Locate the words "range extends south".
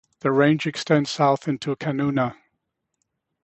0.31-1.47